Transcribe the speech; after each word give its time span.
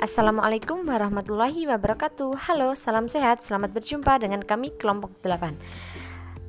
Assalamualaikum 0.00 0.88
warahmatullahi 0.88 1.68
wabarakatuh. 1.68 2.48
Halo, 2.48 2.72
salam 2.72 3.04
sehat, 3.04 3.44
selamat 3.44 3.76
berjumpa 3.76 4.16
dengan 4.16 4.40
kami 4.40 4.72
kelompok 4.80 5.12
8 5.20 5.52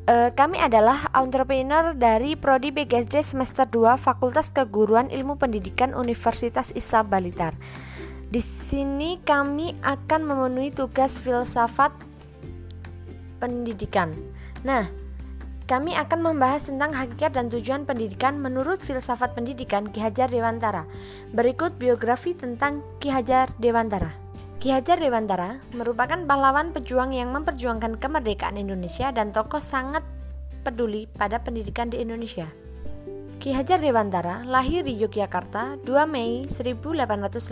e, 0.08 0.32
Kami 0.32 0.56
adalah 0.64 1.12
entrepreneur 1.12 1.92
dari 1.92 2.40
Prodi 2.40 2.72
BGSD 2.72 3.20
semester 3.20 3.68
2 3.68 4.00
Fakultas 4.00 4.56
Keguruan 4.56 5.12
Ilmu 5.12 5.36
Pendidikan 5.36 5.92
Universitas 5.92 6.72
Islam 6.80 7.12
Balitar. 7.12 7.52
Di 8.32 8.40
sini 8.40 9.20
kami 9.20 9.76
akan 9.84 10.22
memenuhi 10.32 10.72
tugas 10.72 11.20
filsafat 11.20 11.92
pendidikan. 13.44 14.16
Nah, 14.64 14.88
kami 15.72 15.96
akan 15.96 16.20
membahas 16.20 16.68
tentang 16.68 16.92
hakikat 16.92 17.32
dan 17.32 17.48
tujuan 17.48 17.88
pendidikan 17.88 18.36
menurut 18.36 18.84
filsafat 18.84 19.40
pendidikan 19.40 19.88
Ki 19.88 20.04
Hajar 20.04 20.28
Dewantara. 20.28 20.84
Berikut 21.32 21.80
biografi 21.80 22.36
tentang 22.36 22.84
Ki 23.00 23.08
Hajar 23.08 23.56
Dewantara. 23.56 24.12
Ki 24.60 24.76
Hajar 24.76 25.00
Dewantara 25.00 25.64
merupakan 25.72 26.20
pahlawan 26.28 26.76
pejuang 26.76 27.16
yang 27.16 27.32
memperjuangkan 27.32 28.04
kemerdekaan 28.04 28.60
Indonesia 28.60 29.16
dan 29.16 29.32
tokoh 29.32 29.64
sangat 29.64 30.04
peduli 30.68 31.08
pada 31.08 31.40
pendidikan 31.40 31.88
di 31.88 32.04
Indonesia. 32.04 32.52
Ki 33.40 33.56
Hajar 33.56 33.80
Dewantara 33.80 34.44
lahir 34.44 34.84
di 34.84 35.00
Yogyakarta 35.00 35.80
2 35.88 36.04
Mei 36.04 36.44
1889, 36.52 37.48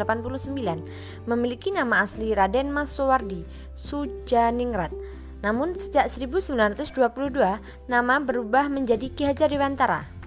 memiliki 1.24 1.72
nama 1.72 2.04
asli 2.04 2.36
Raden 2.36 2.68
Mas 2.68 2.91
Suwardi 2.91 3.48
Sujaningrat 3.72 5.19
namun 5.39 5.75
sejak 5.75 6.11
1922 6.11 6.89
nama 7.88 8.16
berubah 8.20 8.67
menjadi 8.67 9.07
Ki 9.11 9.23
Hajar 9.27 9.48
Dewantara. 9.52 10.20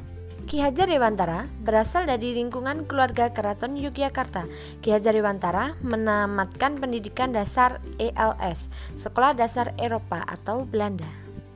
Ki 0.43 0.59
Hajar 0.59 0.91
Dewantara 0.91 1.47
berasal 1.63 2.11
dari 2.11 2.35
lingkungan 2.35 2.85
keluarga 2.91 3.31
keraton 3.31 3.79
Yogyakarta. 3.79 4.51
Ki 4.83 4.91
Hajar 4.91 5.15
Dewantara 5.15 5.79
menamatkan 5.87 6.83
pendidikan 6.83 7.31
dasar 7.31 7.79
ELS, 8.03 8.69
Sekolah 8.99 9.39
Dasar 9.39 9.71
Eropa 9.79 10.25
atau 10.27 10.67
Belanda. 10.67 11.07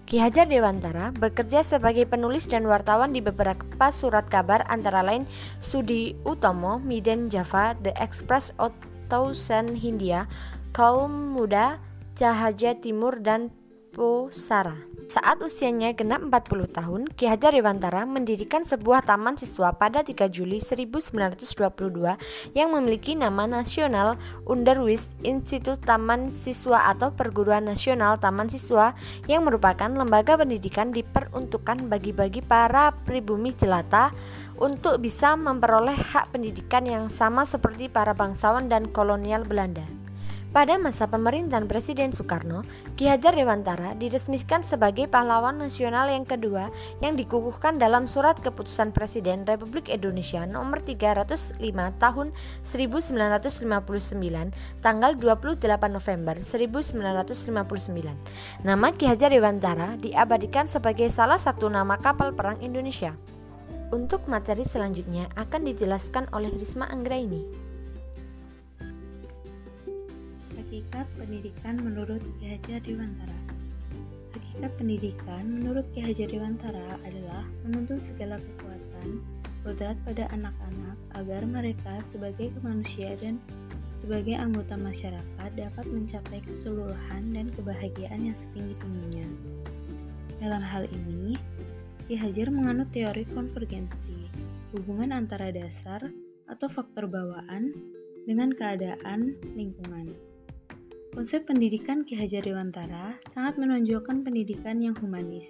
Ki 0.06 0.22
Hajar 0.22 0.46
Dewantara 0.46 1.10
bekerja 1.10 1.66
sebagai 1.66 2.06
penulis 2.06 2.46
dan 2.46 2.62
wartawan 2.70 3.10
di 3.10 3.18
beberapa 3.18 3.90
surat 3.90 4.30
kabar 4.30 4.62
antara 4.70 5.02
lain 5.02 5.26
Sudi 5.58 6.14
Utomo, 6.22 6.78
Miden 6.78 7.26
Java, 7.26 7.74
The 7.82 7.90
Express 7.98 8.54
Otousan 8.54 9.74
Hindia, 9.74 10.30
Kaum 10.70 11.34
Muda, 11.34 11.82
Cahaja 12.16 12.72
Timur 12.72 13.20
dan 13.20 13.52
Posara. 13.92 14.72
Saat 15.04 15.36
usianya 15.44 15.92
genap 15.92 16.24
40 16.24 16.64
tahun, 16.72 17.02
Ki 17.12 17.28
Hajar 17.28 17.52
Dewantara 17.52 18.08
mendirikan 18.08 18.64
sebuah 18.64 19.04
taman 19.04 19.36
siswa 19.36 19.76
pada 19.76 20.00
3 20.00 20.24
Juli 20.32 20.56
1922 20.56 22.56
yang 22.56 22.72
memiliki 22.72 23.20
nama 23.20 23.44
nasional 23.44 24.16
Underwis 24.48 25.12
Institut 25.28 25.84
Taman 25.84 26.32
Siswa 26.32 26.88
atau 26.88 27.12
Perguruan 27.12 27.68
Nasional 27.68 28.16
Taman 28.16 28.48
Siswa 28.48 28.96
yang 29.28 29.44
merupakan 29.44 29.92
lembaga 29.92 30.40
pendidikan 30.40 30.96
diperuntukkan 30.96 31.84
bagi-bagi 31.84 32.40
para 32.40 32.96
pribumi 33.04 33.52
jelata 33.52 34.08
untuk 34.56 35.04
bisa 35.04 35.36
memperoleh 35.36 36.16
hak 36.16 36.32
pendidikan 36.32 36.88
yang 36.88 37.12
sama 37.12 37.44
seperti 37.44 37.92
para 37.92 38.16
bangsawan 38.16 38.72
dan 38.72 38.88
kolonial 38.88 39.44
Belanda. 39.44 40.05
Pada 40.56 40.80
masa 40.80 41.04
pemerintahan 41.04 41.68
Presiden 41.68 42.16
Soekarno, 42.16 42.64
Ki 42.96 43.12
Hajar 43.12 43.36
Dewantara 43.36 43.92
diresmikan 43.92 44.64
sebagai 44.64 45.04
pahlawan 45.04 45.60
nasional 45.60 46.08
yang 46.08 46.24
kedua 46.24 46.72
yang 47.04 47.12
dikukuhkan 47.12 47.76
dalam 47.76 48.08
surat 48.08 48.40
keputusan 48.40 48.96
Presiden 48.96 49.44
Republik 49.44 49.92
Indonesia 49.92 50.48
nomor 50.48 50.80
305 50.80 51.60
tahun 52.00 52.32
1959 52.64 53.60
tanggal 54.80 55.12
28 55.20 55.60
November 55.92 56.40
1959. 56.40 58.64
Nama 58.64 58.88
Ki 58.96 59.12
Hajar 59.12 59.36
Dewantara 59.36 60.00
diabadikan 60.00 60.64
sebagai 60.64 61.12
salah 61.12 61.36
satu 61.36 61.68
nama 61.68 62.00
kapal 62.00 62.32
perang 62.32 62.56
Indonesia. 62.64 63.12
Untuk 63.92 64.24
materi 64.24 64.64
selanjutnya 64.64 65.28
akan 65.36 65.68
dijelaskan 65.68 66.32
oleh 66.32 66.48
Risma 66.48 66.88
Anggraini. 66.88 67.65
Hakikat 70.86 71.18
pendidikan 71.18 71.74
menurut 71.82 72.22
Ki 72.38 72.46
Hajar 72.54 72.78
Dewantara 72.86 73.38
Hakikat 74.30 74.70
pendidikan 74.78 75.42
menurut 75.42 75.82
Ki 75.90 75.98
Hajar 75.98 76.30
Dewantara 76.30 76.86
adalah 77.02 77.42
menuntut 77.66 77.98
segala 78.06 78.38
kekuatan 78.38 79.18
kodrat 79.66 79.98
pada 80.06 80.30
anak-anak 80.30 80.94
agar 81.18 81.42
mereka 81.42 81.98
sebagai 82.14 82.54
manusia 82.62 83.18
dan 83.18 83.42
sebagai 83.98 84.38
anggota 84.38 84.78
masyarakat 84.78 85.50
dapat 85.58 85.86
mencapai 85.90 86.38
keseluruhan 86.46 87.34
dan 87.34 87.50
kebahagiaan 87.58 88.30
yang 88.30 88.38
setinggi-tingginya. 88.46 89.26
Dalam 90.38 90.62
hal 90.62 90.86
ini, 90.86 91.34
Ki 92.06 92.14
Hajar 92.14 92.54
menganut 92.54 92.94
teori 92.94 93.26
konvergensi, 93.34 94.30
hubungan 94.70 95.10
antara 95.10 95.50
dasar 95.50 96.06
atau 96.46 96.70
faktor 96.70 97.10
bawaan 97.10 97.74
dengan 98.22 98.54
keadaan 98.54 99.34
lingkungan. 99.58 100.35
Konsep 101.16 101.48
pendidikan 101.48 102.04
Ki 102.04 102.12
Hajar 102.12 102.44
Dewantara 102.44 103.16
sangat 103.32 103.56
menonjolkan 103.56 104.20
pendidikan 104.20 104.84
yang 104.84 104.92
humanis. 105.00 105.48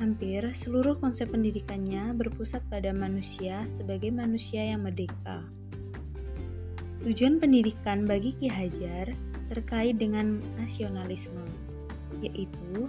Hampir 0.00 0.40
seluruh 0.64 0.96
konsep 0.96 1.28
pendidikannya 1.28 2.16
berpusat 2.16 2.64
pada 2.72 2.88
manusia 2.96 3.68
sebagai 3.76 4.08
manusia 4.08 4.72
yang 4.72 4.88
merdeka. 4.88 5.44
Tujuan 7.04 7.36
pendidikan 7.36 8.08
bagi 8.08 8.32
Ki 8.40 8.48
Hajar 8.48 9.12
terkait 9.52 10.00
dengan 10.00 10.40
nasionalisme, 10.56 11.44
yaitu 12.24 12.88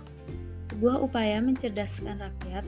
sebuah 0.71 1.03
upaya 1.03 1.43
mencerdaskan 1.43 2.23
rakyat 2.23 2.63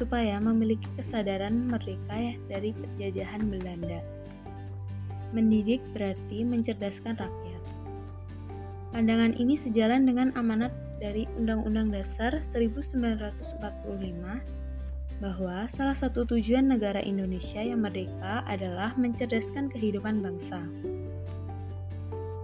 supaya 0.00 0.40
memiliki 0.40 0.88
kesadaran 0.96 1.68
merdeka 1.68 2.32
dari 2.48 2.72
penjajahan 2.72 3.44
Belanda. 3.44 4.00
Mendidik 5.36 5.84
berarti 5.92 6.48
mencerdaskan 6.48 7.20
rakyat. 7.20 7.51
Pandangan 8.92 9.32
ini 9.40 9.56
sejalan 9.56 10.04
dengan 10.04 10.36
amanat 10.36 10.68
dari 11.00 11.24
Undang-Undang 11.40 11.96
Dasar 11.96 12.44
1945 12.52 13.64
bahwa 15.24 15.64
salah 15.72 15.96
satu 15.96 16.28
tujuan 16.28 16.68
negara 16.68 17.00
Indonesia 17.00 17.64
yang 17.64 17.80
merdeka 17.80 18.44
adalah 18.44 18.92
mencerdaskan 19.00 19.72
kehidupan 19.72 20.20
bangsa. 20.20 20.60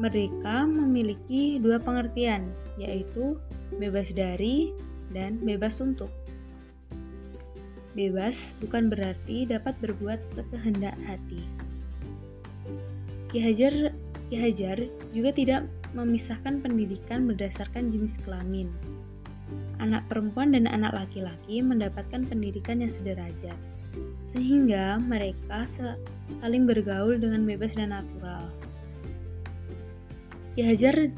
Merdeka 0.00 0.64
memiliki 0.64 1.60
dua 1.60 1.76
pengertian, 1.82 2.48
yaitu 2.80 3.36
bebas 3.76 4.08
dari 4.16 4.72
dan 5.12 5.36
bebas 5.44 5.76
untuk. 5.84 6.08
Bebas 7.92 8.38
bukan 8.64 8.88
berarti 8.88 9.44
dapat 9.44 9.76
berbuat 9.84 10.22
sekehendak 10.32 10.96
hati. 11.04 11.44
Ki 13.28 13.36
Hajar, 13.42 13.92
Ki 14.32 14.38
Hajar 14.38 14.86
juga 15.10 15.34
tidak 15.34 15.66
memisahkan 15.96 16.60
pendidikan 16.60 17.24
berdasarkan 17.24 17.92
jenis 17.92 18.16
kelamin. 18.24 18.68
Anak 19.80 20.04
perempuan 20.10 20.52
dan 20.52 20.68
anak 20.68 20.92
laki-laki 20.92 21.64
mendapatkan 21.64 22.26
pendidikan 22.28 22.84
yang 22.84 22.92
sederajat, 22.92 23.56
sehingga 24.34 25.00
mereka 25.00 25.64
saling 26.44 26.68
bergaul 26.68 27.16
dengan 27.16 27.48
bebas 27.48 27.72
dan 27.72 27.96
natural. 27.96 28.52
Ki 30.58 30.66
Hajar, 30.66 31.14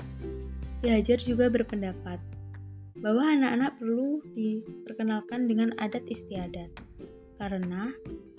Ki 0.84 0.88
Hajar 0.92 1.19
juga 1.25 1.48
berpendapat 1.48 2.20
bahwa 3.00 3.25
anak-anak 3.32 3.80
perlu 3.80 4.20
diperkenalkan 4.36 5.48
dengan 5.48 5.72
adat 5.80 6.04
istiadat, 6.06 6.69
karena 7.41 7.88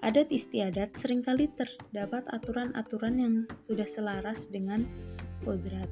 adat 0.06 0.30
istiadat 0.30 0.94
sering 1.02 1.26
kali 1.26 1.50
terdapat 1.58 2.22
aturan-aturan 2.30 3.16
yang 3.18 3.36
sudah 3.66 3.90
selaras 3.90 4.38
dengan 4.54 4.86
kodrat. 5.42 5.90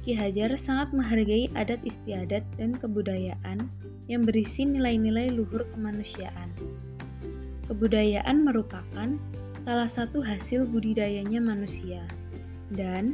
Ki 0.00 0.16
Hajar 0.16 0.56
sangat 0.56 0.96
menghargai 0.96 1.52
adat 1.52 1.84
istiadat 1.84 2.40
dan 2.56 2.72
kebudayaan 2.72 3.68
yang 4.08 4.24
berisi 4.24 4.64
nilai-nilai 4.64 5.28
luhur 5.28 5.68
kemanusiaan. 5.76 6.56
Kebudayaan 7.68 8.48
merupakan 8.48 9.20
salah 9.62 9.90
satu 9.92 10.24
hasil 10.24 10.64
budidayanya 10.72 11.38
manusia, 11.44 12.00
dan 12.72 13.12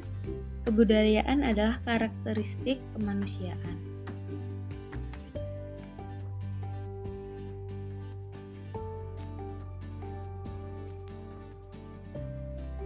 kebudayaan 0.63 1.43
adalah 1.43 1.83
karakteristik 1.83 2.79
kemanusiaan. 2.95 3.77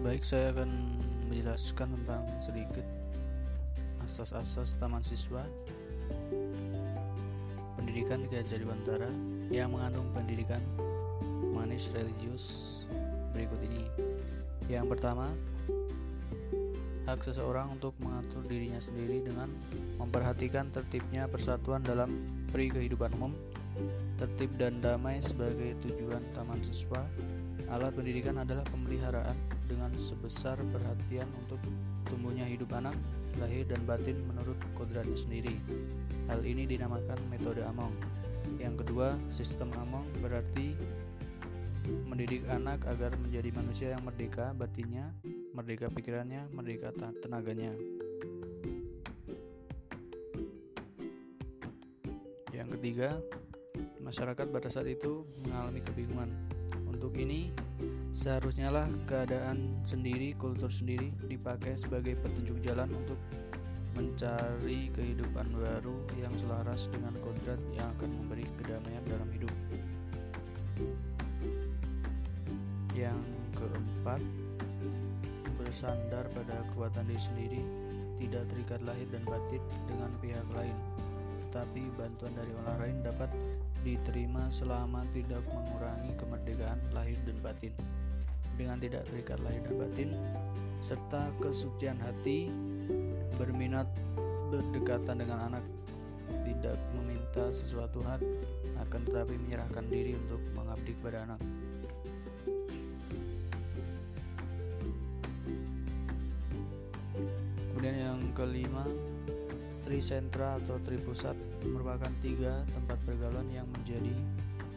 Baik, 0.01 0.25
saya 0.25 0.57
akan 0.57 0.97
menjelaskan 1.29 2.01
tentang 2.01 2.25
sedikit 2.41 3.00
asas-asas 4.11 4.75
taman 4.83 5.07
siswa 5.07 5.47
pendidikan 7.79 8.27
Hajar 8.27 8.59
Dewantara 8.59 9.07
yang 9.55 9.71
mengandung 9.71 10.11
pendidikan 10.11 10.59
manis 11.55 11.95
religius 11.95 12.83
berikut 13.31 13.63
ini 13.63 13.87
yang 14.67 14.91
pertama 14.91 15.31
hak 17.07 17.23
seseorang 17.23 17.79
untuk 17.79 17.95
mengatur 18.03 18.43
dirinya 18.51 18.83
sendiri 18.83 19.23
dengan 19.23 19.51
memperhatikan 20.03 20.75
tertibnya 20.75 21.31
persatuan 21.31 21.83
dalam 21.83 22.11
peri 22.55 22.71
kehidupan 22.71 23.11
umum, 23.19 23.35
tertib 24.15 24.55
dan 24.55 24.79
damai 24.79 25.19
sebagai 25.19 25.75
tujuan 25.83 26.23
taman 26.39 26.63
siswa. 26.63 27.03
Alat 27.67 27.99
pendidikan 27.99 28.39
adalah 28.39 28.63
pemeliharaan 28.71 29.35
dengan 29.67 29.91
sebesar 29.99 30.59
perhatian 30.71 31.27
untuk 31.35 31.59
tumbuhnya 32.07 32.47
hidup 32.47 32.71
anak, 32.79 32.95
lahir 33.39 33.69
dan 33.69 33.87
batin 33.87 34.19
menurut 34.27 34.59
kodratnya 34.75 35.15
sendiri. 35.15 35.55
Hal 36.27 36.43
ini 36.43 36.67
dinamakan 36.67 37.19
metode 37.31 37.63
Among. 37.63 37.95
Yang 38.59 38.83
kedua, 38.87 39.15
sistem 39.31 39.71
Among 39.79 40.09
berarti 40.19 40.75
mendidik 42.07 42.45
anak 42.51 42.85
agar 42.87 43.15
menjadi 43.19 43.51
manusia 43.55 43.89
yang 43.95 44.03
merdeka 44.05 44.53
batinnya, 44.55 45.15
merdeka 45.55 45.89
pikirannya, 45.89 46.51
merdeka 46.53 46.93
tenaganya. 47.23 47.73
Yang 52.55 52.69
ketiga, 52.77 53.17
masyarakat 54.05 54.47
pada 54.53 54.69
saat 54.69 54.87
itu 54.91 55.25
mengalami 55.47 55.81
kebingungan. 55.81 56.31
Untuk 56.85 57.17
ini, 57.17 57.55
seharusnya 58.11 58.75
lah 58.75 58.87
keadaan 59.07 59.83
sendiri, 59.87 60.35
kultur 60.35 60.71
sendiri 60.71 61.15
dipakai 61.27 61.79
sebagai 61.79 62.19
petunjuk 62.19 62.59
jalan 62.63 62.91
untuk 62.91 63.19
mencari 63.95 64.91
kehidupan 64.95 65.51
baru 65.55 65.97
yang 66.19 66.35
selaras 66.39 66.87
dengan 66.91 67.15
kodrat 67.23 67.59
yang 67.75 67.91
akan 67.99 68.11
memberi 68.23 68.47
kedamaian 68.59 69.03
dalam 69.07 69.29
hidup. 69.35 69.55
Yang 72.95 73.21
keempat, 73.57 74.21
bersandar 75.59 76.25
pada 76.35 76.63
kekuatan 76.71 77.07
diri 77.07 77.23
sendiri, 77.23 77.63
tidak 78.21 78.45
terikat 78.53 78.81
lahir 78.85 79.09
dan 79.11 79.23
batin 79.27 79.63
dengan 79.89 80.11
pihak 80.21 80.47
lain, 80.55 80.77
tetapi 81.51 81.83
bantuan 81.99 82.31
dari 82.39 82.55
orang 82.63 82.79
lain 82.79 82.97
dapat 83.03 83.27
diterima 83.83 84.47
selama 84.55 85.03
tidak 85.11 85.43
mengurangi 85.51 86.15
kemerdekaan 86.15 86.79
lahir 86.95 87.19
dan 87.27 87.35
batin. 87.43 87.75
Dengan 88.55 88.79
tidak 88.79 89.03
terikat 89.11 89.43
lahir 89.43 89.59
dan 89.67 89.75
batin, 89.83 90.11
serta 90.79 91.27
kesucian 91.43 91.99
hati, 91.99 92.55
berminat 93.35 93.91
berdekatan 94.55 95.27
dengan 95.27 95.51
anak, 95.51 95.65
tidak 96.47 96.79
meminta 96.95 97.51
sesuatu 97.51 97.99
hal, 98.07 98.23
akan 98.87 99.01
tetapi 99.11 99.35
menyerahkan 99.35 99.91
diri 99.91 100.15
untuk 100.15 100.39
mengabdi 100.55 100.95
kepada 101.03 101.27
anak. 101.27 101.41
Kemudian 107.75 107.97
yang 107.97 108.21
kelima, 108.39 108.87
Trisentra 109.91 110.55
atau 110.63 110.79
Tripusat 110.87 111.35
merupakan 111.67 112.15
tiga 112.23 112.63
tempat 112.71 112.95
pergaulan 113.03 113.51
yang 113.51 113.67
menjadi 113.75 114.15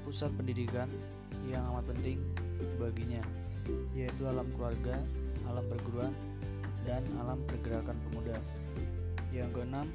pusat 0.01 0.33
pendidikan 0.33 0.89
yang 1.45 1.62
amat 1.69 1.94
penting 1.94 2.18
baginya, 2.81 3.21
yaitu 3.94 4.25
alam 4.25 4.50
keluarga, 4.57 4.98
alam 5.45 5.62
perguruan, 5.69 6.18
dan 6.81 7.06
alam 7.21 7.38
pergerakan 7.45 7.94
pemuda. 8.10 8.42
Yang 9.30 9.62
keenam, 9.62 9.86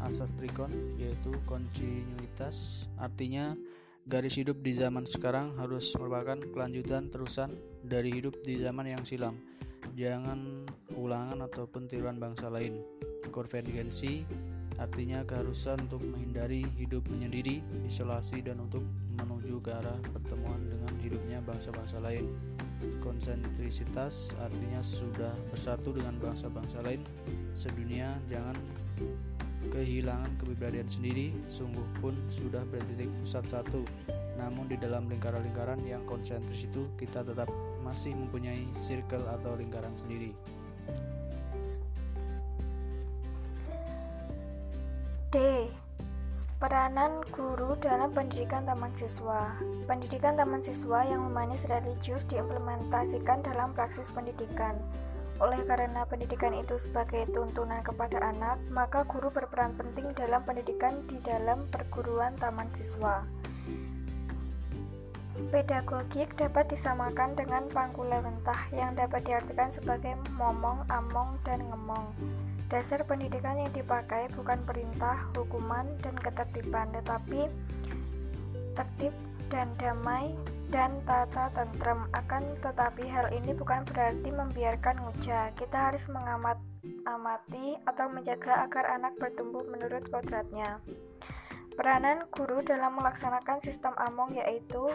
asas 0.00 0.32
trikon 0.40 0.72
yaitu 0.96 1.36
kontinuitas, 1.44 2.88
artinya 2.96 3.52
garis 4.08 4.40
hidup 4.40 4.64
di 4.64 4.72
zaman 4.72 5.04
sekarang 5.04 5.52
harus 5.60 5.92
merupakan 6.00 6.40
kelanjutan 6.48 7.12
terusan 7.12 7.60
dari 7.84 8.08
hidup 8.08 8.40
di 8.40 8.56
zaman 8.56 8.88
yang 8.88 9.04
silam 9.04 9.36
jangan 9.92 10.64
ulangan 10.96 11.44
ataupun 11.44 11.90
tiruan 11.90 12.16
bangsa 12.16 12.48
lain. 12.48 12.80
Konvergensi 13.28 14.24
artinya 14.82 15.22
keharusan 15.22 15.86
untuk 15.86 16.02
menghindari 16.02 16.66
hidup 16.74 17.06
menyendiri, 17.06 17.62
isolasi, 17.86 18.42
dan 18.42 18.58
untuk 18.58 18.82
menuju 19.14 19.62
ke 19.62 19.70
arah 19.70 19.94
pertemuan 20.10 20.58
dengan 20.66 20.92
hidupnya 20.98 21.38
bangsa-bangsa 21.46 22.02
lain. 22.02 22.26
Konsentrisitas 22.98 24.34
artinya 24.42 24.82
sesudah 24.82 25.30
bersatu 25.54 25.94
dengan 25.94 26.18
bangsa-bangsa 26.18 26.82
lain 26.82 27.06
sedunia, 27.54 28.18
jangan 28.26 28.58
kehilangan 29.70 30.34
kepribadian 30.42 30.90
sendiri, 30.90 31.30
sungguh 31.46 31.86
pun 32.02 32.18
sudah 32.26 32.66
bertitik 32.66 33.06
pusat 33.22 33.46
satu. 33.46 33.86
Namun 34.34 34.66
di 34.66 34.74
dalam 34.74 35.06
lingkaran-lingkaran 35.06 35.86
yang 35.86 36.02
konsentris 36.02 36.66
itu 36.66 36.90
kita 36.98 37.22
tetap 37.22 37.46
masih 37.86 38.10
mempunyai 38.18 38.66
circle 38.74 39.22
atau 39.30 39.54
lingkaran 39.54 39.94
sendiri. 39.94 40.34
D. 45.32 45.64
Peranan 46.60 47.24
guru 47.32 47.72
dalam 47.80 48.12
pendidikan 48.12 48.68
taman 48.68 48.92
siswa. 48.92 49.56
Pendidikan 49.88 50.36
taman 50.36 50.60
siswa 50.60 51.08
yang 51.08 51.24
humanis 51.24 51.64
religius 51.72 52.28
diimplementasikan 52.28 53.40
dalam 53.40 53.72
praksis 53.72 54.12
pendidikan. 54.12 54.76
Oleh 55.40 55.64
karena 55.64 56.04
pendidikan 56.04 56.52
itu 56.52 56.76
sebagai 56.76 57.32
tuntunan 57.32 57.80
kepada 57.80 58.20
anak, 58.20 58.60
maka 58.68 59.08
guru 59.08 59.32
berperan 59.32 59.72
penting 59.72 60.12
dalam 60.12 60.44
pendidikan 60.44 61.00
di 61.08 61.16
dalam 61.24 61.64
perguruan 61.72 62.36
taman 62.36 62.68
siswa. 62.76 63.24
Pedagogik 65.48 66.36
dapat 66.36 66.76
disamakan 66.76 67.40
dengan 67.40 67.64
pangkulawentah 67.72 68.68
yang 68.76 68.92
dapat 68.92 69.24
diartikan 69.24 69.72
sebagai 69.72 70.12
momong, 70.36 70.84
among, 70.92 71.40
dan 71.40 71.64
ngemong. 71.72 72.12
Dasar 72.72 73.04
pendidikan 73.04 73.60
yang 73.60 73.68
dipakai 73.76 74.32
bukan 74.32 74.56
perintah, 74.64 75.28
hukuman, 75.36 75.84
dan 76.00 76.16
ketertiban, 76.16 76.88
tetapi 76.96 77.52
tertib 78.72 79.12
dan 79.52 79.68
damai 79.76 80.32
dan 80.72 81.04
tata 81.04 81.52
tentrem. 81.52 82.08
Akan 82.16 82.56
tetapi 82.64 83.04
hal 83.12 83.28
ini 83.36 83.52
bukan 83.52 83.84
berarti 83.84 84.32
membiarkan 84.32 85.04
nguja. 85.04 85.52
Kita 85.52 85.92
harus 85.92 86.08
mengamat 86.08 86.56
amati 87.04 87.76
atau 87.84 88.08
menjaga 88.08 88.64
agar 88.64 88.96
anak 88.96 89.20
bertumbuh 89.20 89.68
menurut 89.68 90.08
kodratnya. 90.08 90.80
Peranan 91.76 92.24
guru 92.32 92.64
dalam 92.64 92.96
melaksanakan 92.96 93.60
sistem 93.60 93.92
among 94.00 94.32
yaitu 94.32 94.88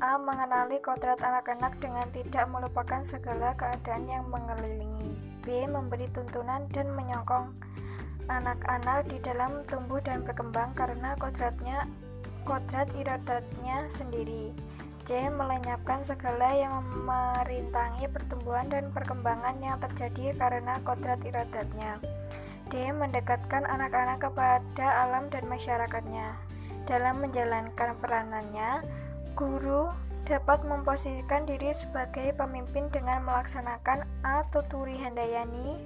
A. 0.00 0.16
Mengenali 0.16 0.80
kodrat 0.80 1.20
anak-anak 1.20 1.76
dengan 1.76 2.08
tidak 2.08 2.48
melupakan 2.48 3.04
segala 3.04 3.52
keadaan 3.56 4.08
yang 4.08 4.24
mengelilingi. 4.28 5.27
B. 5.48 5.64
Memberi 5.64 6.12
tuntunan 6.12 6.68
dan 6.76 6.92
menyokong 6.92 7.56
anak-anak 8.28 9.08
di 9.08 9.16
dalam 9.24 9.64
tumbuh 9.64 9.96
dan 10.04 10.20
berkembang 10.20 10.76
karena 10.76 11.16
kodratnya 11.16 11.88
kodrat 12.44 12.92
iradatnya 12.92 13.88
sendiri. 13.88 14.52
C. 15.08 15.32
Melenyapkan 15.32 16.04
segala 16.04 16.52
yang 16.52 16.84
merintangi 17.08 18.12
pertumbuhan 18.12 18.68
dan 18.68 18.92
perkembangan 18.92 19.56
yang 19.64 19.80
terjadi 19.80 20.36
karena 20.36 20.76
kodrat 20.84 21.24
iradatnya. 21.24 21.96
D. 22.68 22.92
Mendekatkan 22.92 23.64
anak-anak 23.64 24.20
kepada 24.20 25.08
alam 25.08 25.32
dan 25.32 25.48
masyarakatnya. 25.48 26.36
Dalam 26.84 27.24
menjalankan 27.24 27.96
peranannya, 27.96 28.84
Guru 29.32 29.88
dapat 30.28 30.60
memposisikan 30.60 31.48
diri 31.48 31.72
sebagai 31.72 32.36
pemimpin 32.36 32.92
dengan 32.92 33.24
melaksanakan 33.24 34.04
A. 34.20 34.44
Tuturi 34.52 35.00
Handayani 35.00 35.80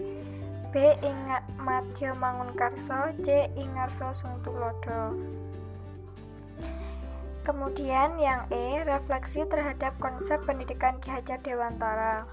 B. 0.75 0.99
Ingat 0.99 1.47
Madya 1.63 2.11
Mangunkarso 2.19 3.15
C. 3.23 3.47
Ingarso 3.55 4.11
Sungtulodo 4.11 5.15
Kemudian 7.47 8.19
yang 8.23 8.47
E, 8.55 8.83
refleksi 8.87 9.47
terhadap 9.47 9.95
konsep 9.99 10.43
pendidikan 10.47 10.99
Ki 11.03 11.11
Hajar 11.11 11.43
Dewantara. 11.43 12.27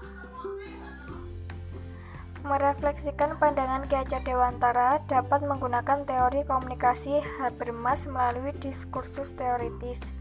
Merefleksikan 2.46 3.34
pandangan 3.42 3.90
Ki 3.90 3.98
Hajar 3.98 4.22
Dewantara 4.22 5.02
dapat 5.10 5.42
menggunakan 5.42 6.06
teori 6.06 6.46
komunikasi 6.46 7.22
Habermas 7.42 8.06
melalui 8.06 8.54
diskursus 8.62 9.34
teoritis. 9.34 10.14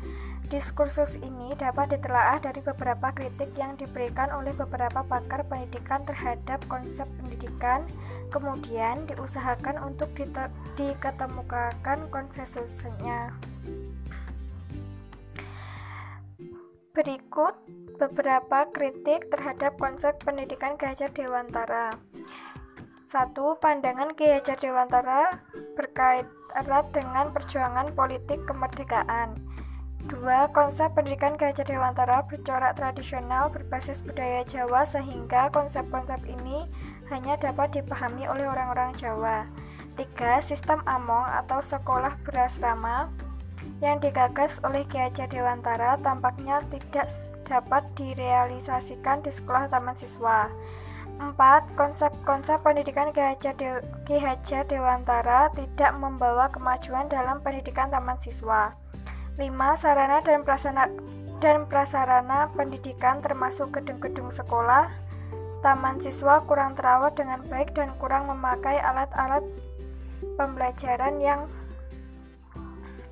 Diskursus 0.47 1.19
ini 1.19 1.51
dapat 1.59 1.91
ditelaah 1.91 2.39
dari 2.39 2.63
beberapa 2.63 3.11
kritik 3.11 3.51
yang 3.59 3.75
diberikan 3.75 4.31
oleh 4.31 4.55
beberapa 4.55 5.03
pakar 5.03 5.43
pendidikan 5.51 6.07
terhadap 6.07 6.63
konsep 6.71 7.05
pendidikan, 7.19 7.83
kemudian 8.31 9.03
diusahakan 9.11 9.83
untuk 9.83 10.07
diketemukan 10.79 11.99
konsensusnya. 12.07 13.35
Berikut 16.95 17.59
beberapa 17.99 18.71
kritik 18.71 19.27
terhadap 19.27 19.75
konsep 19.75 20.15
pendidikan 20.23 20.79
Hajar 20.79 21.11
Dewantara. 21.11 21.99
Satu, 23.09 23.57
pandangan 23.57 24.13
Ki 24.13 24.29
Hajar 24.29 24.55
Dewantara 24.55 25.41
berkait 25.73 26.29
erat 26.53 26.93
dengan 26.93 27.33
perjuangan 27.33 27.89
politik 27.97 28.45
kemerdekaan. 28.45 29.48
Dua, 30.07 30.47
konsep 30.55 30.95
pendidikan 30.95 31.35
Hajar 31.35 31.67
Dewantara 31.67 32.23
bercorak 32.23 32.79
tradisional 32.79 33.51
berbasis 33.51 33.99
budaya 33.99 34.47
Jawa 34.47 34.87
sehingga 34.87 35.51
konsep-konsep 35.51 36.23
ini 36.23 36.71
hanya 37.11 37.35
dapat 37.35 37.75
dipahami 37.75 38.23
oleh 38.23 38.47
orang-orang 38.47 38.95
Jawa. 38.95 39.43
Tiga, 39.99 40.39
sistem 40.39 40.79
Among 40.87 41.27
atau 41.27 41.59
sekolah 41.59 42.15
berasrama 42.23 43.11
yang 43.83 43.99
digagas 43.99 44.63
oleh 44.63 44.87
Hajar 44.87 45.27
Dewantara 45.27 45.99
tampaknya 45.99 46.63
tidak 46.71 47.11
dapat 47.43 47.83
direalisasikan 47.99 49.19
di 49.19 49.35
sekolah 49.35 49.67
taman 49.67 49.99
siswa. 49.99 50.47
4. 51.19 51.35
Konsep-konsep 51.75 52.63
pendidikan 52.63 53.11
Ki 53.11 54.15
Hajar 54.15 54.63
Dewantara 54.63 55.51
tidak 55.51 55.91
membawa 55.99 56.47
kemajuan 56.47 57.11
dalam 57.11 57.43
pendidikan 57.43 57.91
taman 57.91 58.15
siswa. 58.15 58.71
5. 59.39 59.79
Sarana 59.79 60.19
dan 60.19 60.43
prasarana 60.43 60.91
dan 61.39 61.63
prasarana 61.71 62.51
pendidikan 62.51 63.23
termasuk 63.23 63.71
gedung-gedung 63.71 64.27
sekolah, 64.27 64.91
taman 65.63 66.03
siswa 66.03 66.43
kurang 66.43 66.75
terawat 66.75 67.15
dengan 67.15 67.39
baik 67.47 67.71
dan 67.71 67.95
kurang 67.95 68.27
memakai 68.27 68.75
alat-alat 68.83 69.47
pembelajaran 70.35 71.23
yang 71.23 71.47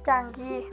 canggih. 0.04 0.68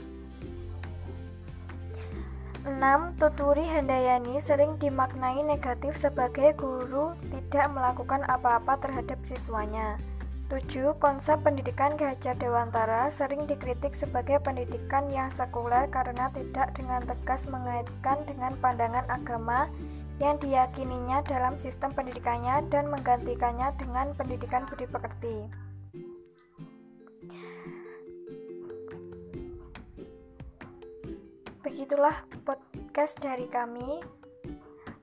6. 2.67 3.15
Tuturi 3.21 3.63
Handayani 3.63 4.41
sering 4.43 4.75
dimaknai 4.75 5.39
negatif 5.45 5.95
sebagai 5.95 6.51
guru 6.57 7.15
tidak 7.31 7.71
melakukan 7.71 8.27
apa-apa 8.27 8.75
terhadap 8.81 9.21
siswanya. 9.23 10.01
7. 10.45 10.93
Konsep 11.01 11.41
pendidikan 11.41 11.97
Ki 11.97 12.05
Hajar 12.05 12.37
Dewantara 12.37 13.09
sering 13.09 13.49
dikritik 13.49 13.97
sebagai 13.97 14.37
pendidikan 14.37 15.09
yang 15.09 15.33
sekuler 15.33 15.89
karena 15.89 16.29
tidak 16.29 16.69
dengan 16.77 17.01
tegas 17.01 17.49
mengaitkan 17.49 18.21
dengan 18.29 18.53
pandangan 18.61 19.09
agama 19.09 19.65
yang 20.21 20.37
diyakininya 20.37 21.25
dalam 21.25 21.57
sistem 21.57 21.89
pendidikannya 21.97 22.61
dan 22.69 22.93
menggantikannya 22.93 23.73
dengan 23.73 24.13
pendidikan 24.13 24.69
budi 24.69 24.85
pekerti. 24.85 25.49
Begitulah 31.65 32.21
podcast 32.45 33.17
dari 33.17 33.49
kami. 33.49 34.24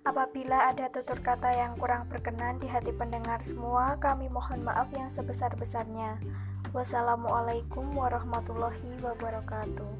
Apabila 0.03 0.67
ada 0.67 0.91
tutur 0.91 1.23
kata 1.23 1.55
yang 1.55 1.79
kurang 1.79 2.11
berkenan 2.11 2.59
di 2.59 2.67
hati 2.67 2.91
pendengar 2.91 3.39
semua, 3.39 4.03
kami 4.03 4.27
mohon 4.27 4.67
maaf 4.67 4.91
yang 4.91 5.07
sebesar-besarnya. 5.07 6.19
Wassalamualaikum 6.75 7.95
warahmatullahi 7.95 8.99
wabarakatuh. 8.99 9.95